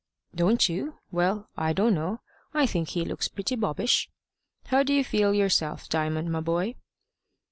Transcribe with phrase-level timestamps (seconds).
[0.33, 0.97] "Don't you?
[1.11, 2.21] Well, I don't know.
[2.55, 4.09] I think he looks pretty bobbish.
[4.65, 6.73] How do you feel yourself, Diamond, my boy?"